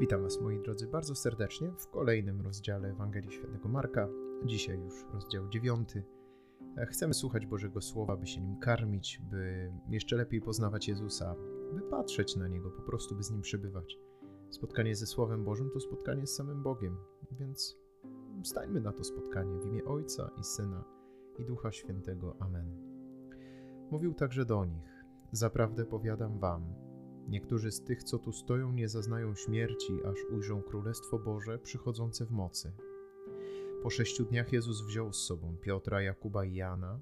[0.00, 4.08] Witam Was, moi drodzy, bardzo serdecznie w kolejnym rozdziale Ewangelii Świętego Marka.
[4.44, 6.04] Dzisiaj już rozdział dziewiąty.
[6.86, 11.34] Chcemy słuchać Bożego Słowa, by się nim karmić, by jeszcze lepiej poznawać Jezusa,
[11.74, 13.98] by patrzeć na Niego, po prostu by z Nim przebywać.
[14.50, 16.96] Spotkanie ze Słowem Bożym to spotkanie z samym Bogiem,
[17.32, 17.76] więc
[18.42, 20.84] stańmy na to spotkanie w imię Ojca i Syna
[21.38, 22.36] i Ducha Świętego.
[22.40, 22.76] Amen.
[23.90, 26.74] Mówił także do nich: Zaprawdę powiadam Wam,
[27.28, 32.30] Niektórzy z tych, co tu stoją, nie zaznają śmierci, aż ujrzą Królestwo Boże przychodzące w
[32.30, 32.72] mocy.
[33.82, 37.00] Po sześciu dniach Jezus wziął z sobą Piotra, Jakuba i Jana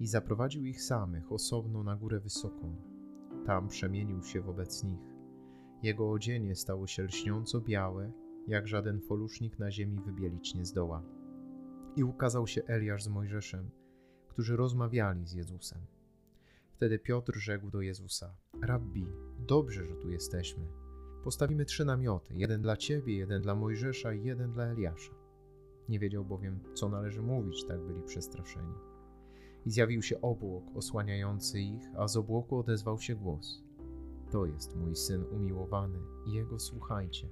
[0.00, 2.76] i zaprowadził ich samych osobno na górę wysoką.
[3.46, 5.00] Tam przemienił się wobec nich.
[5.82, 8.12] Jego odzienie stało się lśniąco białe,
[8.48, 11.02] jak żaden folusznik na ziemi wybielić nie zdoła.
[11.96, 13.70] I ukazał się Eliasz z Mojżeszem,
[14.28, 15.80] którzy rozmawiali z Jezusem.
[16.80, 19.06] Wtedy Piotr rzekł do Jezusa: Rabbi,
[19.38, 20.66] dobrze, że tu jesteśmy.
[21.24, 25.14] Postawimy trzy namioty: jeden dla ciebie, jeden dla Mojżesza i jeden dla Eliasza.
[25.88, 28.74] Nie wiedział bowiem, co należy mówić, tak byli przestraszeni.
[29.66, 33.62] I zjawił się obłok osłaniający ich, a z obłoku odezwał się głos:
[34.30, 37.28] To jest mój syn umiłowany, jego słuchajcie.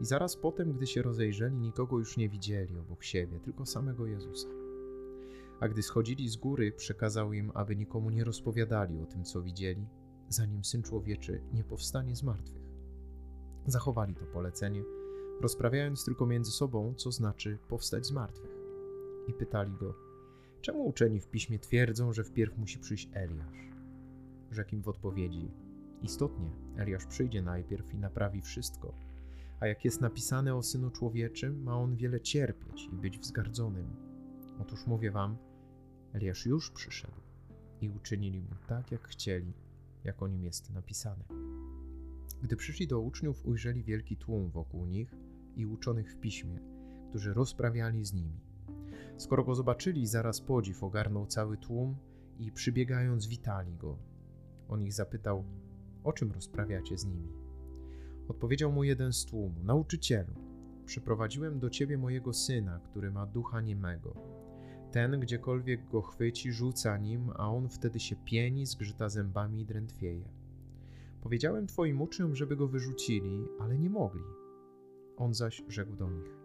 [0.00, 4.59] I zaraz potem, gdy się rozejrzeli, nikogo już nie widzieli obok siebie, tylko samego Jezusa.
[5.60, 9.86] A gdy schodzili z góry, przekazał im, aby nikomu nie rozpowiadali o tym, co widzieli,
[10.28, 12.62] zanim syn człowieczy nie powstanie z martwych.
[13.66, 14.82] Zachowali to polecenie,
[15.40, 18.50] rozprawiając tylko między sobą, co znaczy powstać z martwych.
[19.28, 19.94] I pytali go,
[20.60, 23.70] czemu uczeni w piśmie twierdzą, że wpierw musi przyjść Eliasz?
[24.50, 25.50] Rzekł im w odpowiedzi,
[26.02, 28.94] istotnie, Eliasz przyjdzie najpierw i naprawi wszystko.
[29.60, 33.96] A jak jest napisane o synu człowieczym, ma on wiele cierpieć i być wzgardzonym.
[34.60, 35.36] Otóż mówię wam,
[36.12, 37.20] Eliasz już przyszedł
[37.80, 39.52] i uczynili mu tak, jak chcieli,
[40.04, 41.24] jak o nim jest napisane.
[42.42, 45.14] Gdy przyszli do uczniów, ujrzeli wielki tłum wokół nich
[45.56, 46.58] i uczonych w piśmie,
[47.08, 48.40] którzy rozprawiali z nimi.
[49.16, 51.96] Skoro go zobaczyli, zaraz podziw ogarnął cały tłum
[52.38, 53.98] i przybiegając witali go.
[54.68, 55.44] On ich zapytał,
[56.04, 57.32] o czym rozprawiacie z nimi?
[58.28, 60.34] Odpowiedział mu jeden z tłumu, nauczycielu,
[60.84, 64.39] przyprowadziłem do ciebie mojego syna, który ma ducha niemego
[64.90, 70.28] ten, gdziekolwiek go chwyci, rzuca nim, a on wtedy się pieni, zgrzyta zębami i drętwieje.
[71.20, 74.24] Powiedziałem twoim uczniom, żeby go wyrzucili, ale nie mogli.
[75.16, 76.36] On zaś rzekł do nich: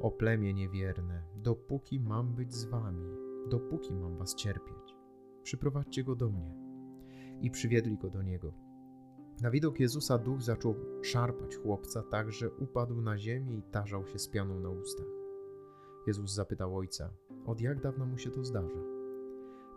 [0.00, 3.10] O plemię niewierne, dopóki mam być z wami,
[3.50, 4.96] dopóki mam was cierpieć,
[5.42, 6.54] przyprowadźcie go do mnie.
[7.40, 8.52] I przywiedli go do niego.
[9.40, 14.18] Na widok Jezusa duch zaczął szarpać chłopca tak, że upadł na ziemię i tarzał się
[14.18, 15.06] z pianą na ustach.
[16.06, 17.10] Jezus zapytał ojca:
[17.46, 18.80] od jak dawna mu się to zdarza?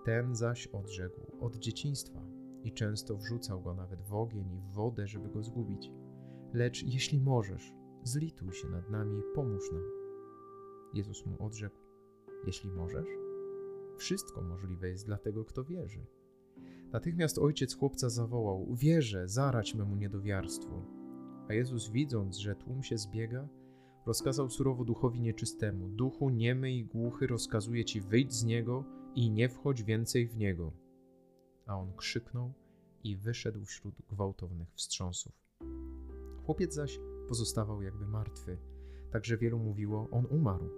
[0.06, 2.22] Ten zaś odrzekł od dzieciństwa
[2.64, 5.92] i często wrzucał go nawet w ogień i w wodę, żeby go zgubić.
[6.54, 9.84] Lecz jeśli możesz, zlituj się nad nami i pomóż nam.
[10.94, 11.78] Jezus mu odrzekł:
[12.46, 13.10] Jeśli możesz,
[13.98, 16.06] wszystko możliwe jest dla tego, kto wierzy.
[16.92, 20.84] Natychmiast ojciec chłopca zawołał: Wierzę, zarać memu niedowiarstwu.
[21.50, 23.48] A Jezus, widząc, że tłum się zbiega,
[24.10, 28.84] rozkazał surowo duchowi nieczystemu: Duchu niemy i głuchy rozkazuje ci wyjść z niego
[29.16, 30.72] i nie wchodź więcej w niego.
[31.66, 32.54] A on krzyknął
[33.04, 35.34] i wyszedł wśród gwałtownych wstrząsów.
[36.46, 38.58] Chłopiec zaś pozostawał jakby martwy,
[39.12, 40.70] także wielu mówiło: On umarł.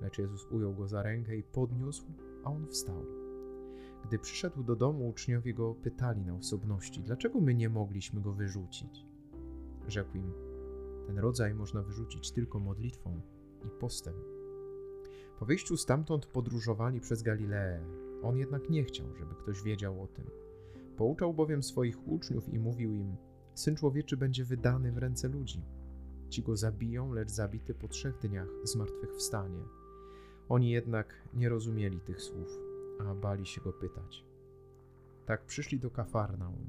[0.00, 2.06] Lecz Jezus ujął go za rękę i podniósł,
[2.44, 3.04] a on wstał.
[4.04, 9.06] Gdy przyszedł do domu, uczniowie go pytali na osobności: Dlaczego my nie mogliśmy go wyrzucić?
[9.88, 10.45] Rzekł im:
[11.06, 13.20] ten rodzaj można wyrzucić tylko modlitwą
[13.64, 14.14] i postem.
[15.38, 17.80] Po wyjściu stamtąd podróżowali przez Galileę.
[18.22, 20.24] On jednak nie chciał, żeby ktoś wiedział o tym.
[20.96, 23.16] Pouczał bowiem swoich uczniów i mówił im:
[23.54, 25.62] Syn człowieczy będzie wydany w ręce ludzi.
[26.28, 29.62] Ci go zabiją, lecz zabity po trzech dniach zmartwychwstanie.
[30.48, 32.58] Oni jednak nie rozumieli tych słów,
[32.98, 34.24] a bali się go pytać.
[35.26, 36.66] Tak przyszli do Kafarnaum.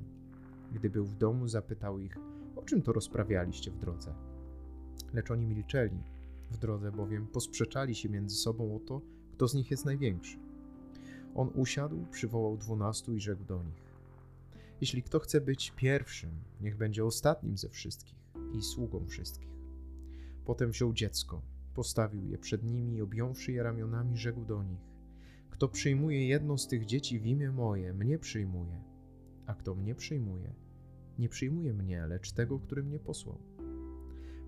[0.72, 2.18] Gdy był w domu, zapytał ich:
[2.58, 4.14] O czym to rozprawialiście w drodze?
[5.14, 6.04] Lecz oni milczeli,
[6.52, 9.02] w drodze bowiem posprzeczali się między sobą o to,
[9.34, 10.38] kto z nich jest największy.
[11.36, 13.84] On usiadł, przywołał dwunastu i rzekł do nich:
[14.82, 16.32] Jeśli kto chce być pierwszym,
[16.62, 18.20] niech będzie ostatnim ze wszystkich
[18.54, 19.50] i sługą wszystkich.
[20.46, 21.42] Potem wziął dziecko,
[21.74, 24.82] postawił je przed nimi i objąwszy je ramionami, rzekł do nich:
[25.50, 28.84] Kto przyjmuje jedno z tych dzieci w imię moje, mnie przyjmuje,
[29.46, 30.54] a kto mnie przyjmuje,
[31.20, 33.40] nie przyjmuje mnie, lecz tego, który mnie posłał.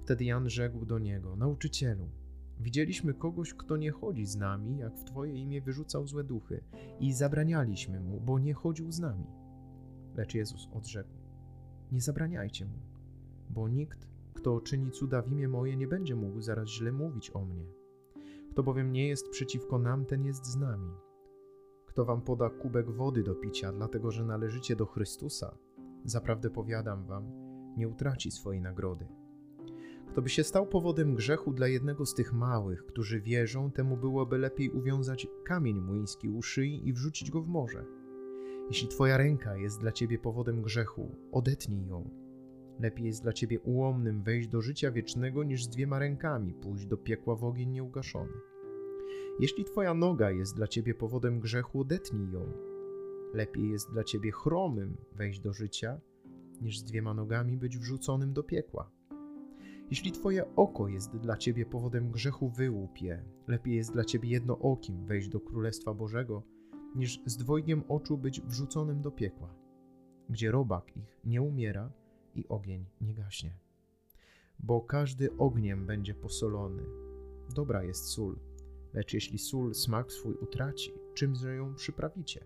[0.03, 2.09] Wtedy Jan rzekł do niego: Nauczycielu,
[2.59, 6.63] widzieliśmy kogoś, kto nie chodzi z nami, jak w Twoje imię wyrzucał złe duchy,
[6.99, 9.25] i zabranialiśmy mu, bo nie chodził z nami.
[10.15, 11.09] Lecz Jezus odrzekł:
[11.91, 12.79] Nie zabraniajcie mu,
[13.49, 17.45] bo nikt, Kto czyni cuda w imię moje, nie będzie mógł zaraz źle mówić o
[17.45, 17.65] mnie.
[18.51, 20.91] Kto bowiem nie jest przeciwko nam, ten jest z nami.
[21.85, 25.57] Kto wam poda kubek wody do picia, dlatego że należycie do Chrystusa,
[26.03, 27.31] zaprawdę powiadam wam,
[27.77, 29.07] nie utraci swojej nagrody.
[30.07, 34.37] Kto by się stał powodem grzechu dla jednego z tych małych, którzy wierzą, temu byłoby
[34.37, 37.85] lepiej uwiązać kamień młyński u szyi i wrzucić go w morze.
[38.67, 42.09] Jeśli twoja ręka jest dla ciebie powodem grzechu, odetnij ją.
[42.79, 46.97] Lepiej jest dla ciebie ułomnym wejść do życia wiecznego, niż z dwiema rękami pójść do
[46.97, 48.33] piekła w ogień nieugaszony.
[49.39, 52.68] Jeśli twoja noga jest dla ciebie powodem grzechu, odetnij ją.
[53.33, 55.99] Lepiej jest dla ciebie chromym wejść do życia,
[56.61, 58.91] niż z dwiema nogami być wrzuconym do piekła.
[59.89, 63.23] Jeśli twoje oko jest dla ciebie powodem grzechu, wyłup je.
[63.47, 66.43] Lepiej jest dla ciebie jednookim wejść do Królestwa Bożego,
[66.95, 69.55] niż z dwojgiem oczu być wrzuconym do piekła,
[70.29, 71.91] gdzie robak ich nie umiera
[72.35, 73.57] i ogień nie gaśnie.
[74.59, 76.83] Bo każdy ogniem będzie posolony.
[77.55, 78.39] Dobra jest sól,
[78.93, 82.45] lecz jeśli sól smak swój utraci, czymże ją przyprawicie?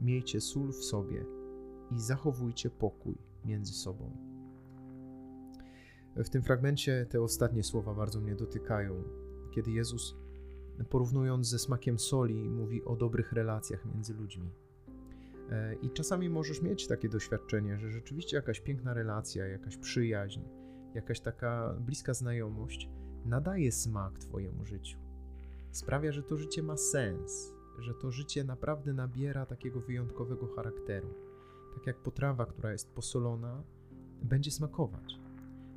[0.00, 1.24] Miejcie sól w sobie
[1.90, 4.10] i zachowujcie pokój między sobą.
[6.16, 9.02] W tym fragmencie te ostatnie słowa bardzo mnie dotykają,
[9.54, 10.16] kiedy Jezus,
[10.90, 14.50] porównując ze smakiem soli, mówi o dobrych relacjach między ludźmi.
[15.50, 20.40] E, I czasami możesz mieć takie doświadczenie, że rzeczywiście jakaś piękna relacja, jakaś przyjaźń,
[20.94, 22.88] jakaś taka bliska znajomość
[23.24, 24.98] nadaje smak Twojemu życiu.
[25.70, 31.14] Sprawia, że to życie ma sens, że to życie naprawdę nabiera takiego wyjątkowego charakteru.
[31.74, 33.62] Tak jak potrawa, która jest posolona,
[34.22, 35.20] będzie smakować.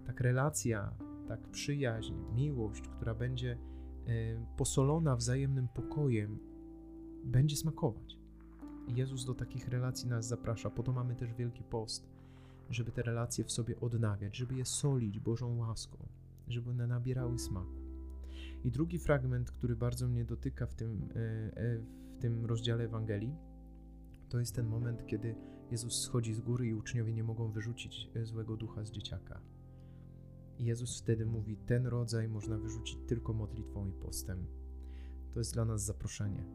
[0.05, 0.93] Tak relacja,
[1.27, 3.57] tak przyjaźń, miłość, która będzie e,
[4.57, 6.39] posolona wzajemnym pokojem,
[7.23, 8.17] będzie smakować.
[8.87, 10.69] Jezus do takich relacji nas zaprasza.
[10.69, 12.09] Po to mamy też Wielki Post,
[12.69, 15.97] żeby te relacje w sobie odnawiać, żeby je solić Bożą łaską,
[16.47, 17.82] żeby one nabierały smaku.
[18.63, 21.19] I drugi fragment, który bardzo mnie dotyka w tym, e,
[21.57, 23.35] e, w tym rozdziale Ewangelii,
[24.29, 25.35] to jest ten moment, kiedy
[25.71, 29.41] Jezus schodzi z góry i uczniowie nie mogą wyrzucić e, złego ducha z dzieciaka.
[30.59, 34.47] I Jezus wtedy mówi: Ten rodzaj można wyrzucić tylko modlitwą i postem.
[35.31, 36.45] To jest dla nas zaproszenie.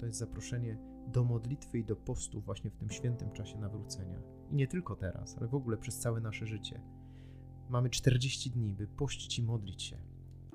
[0.00, 0.78] To jest zaproszenie
[1.12, 4.22] do modlitwy i do postu właśnie w tym świętym czasie nawrócenia.
[4.50, 6.80] I nie tylko teraz, ale w ogóle przez całe nasze życie.
[7.68, 9.98] Mamy 40 dni, by pościć i modlić się,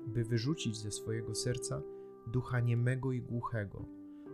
[0.06, 1.82] by wyrzucić ze swojego serca
[2.26, 3.84] ducha niemego i głuchego,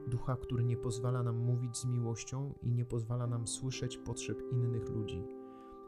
[0.07, 4.89] ducha, który nie pozwala nam mówić z miłością i nie pozwala nam słyszeć potrzeb innych
[4.89, 5.25] ludzi,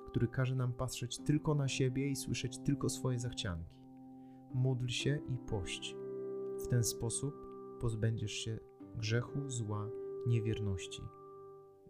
[0.06, 3.76] który każe nam patrzeć tylko na siebie i słyszeć tylko swoje zachcianki.
[4.54, 5.96] Módl się i pość.
[6.58, 7.34] W ten sposób
[7.80, 8.58] pozbędziesz się
[8.96, 9.88] grzechu, zła,
[10.26, 11.02] niewierności,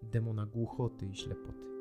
[0.03, 1.73] demona głuchoty i ślepoty.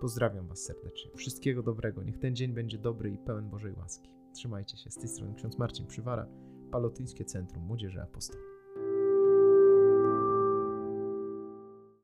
[0.00, 1.10] Pozdrawiam Was serdecznie.
[1.16, 2.02] Wszystkiego dobrego.
[2.02, 4.10] Niech ten dzień będzie dobry i pełen Bożej łaski.
[4.34, 4.90] Trzymajcie się.
[4.90, 6.26] Z tej strony ksiądz Marcin Przywara,
[6.70, 8.53] Palotyńskie Centrum Młodzieży Apostołów.